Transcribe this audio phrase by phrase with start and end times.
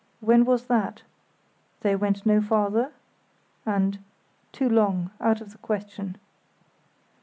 [0.19, 1.03] "When was that?"
[1.81, 2.91] "They went no farther?"
[3.67, 3.99] and
[4.51, 6.15] "Too long; out of the question."